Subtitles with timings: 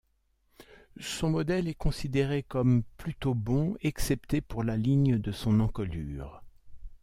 [0.99, 6.41] Son modèle est considéré comme plutôt bon, excepté pour la ligne de son encolure.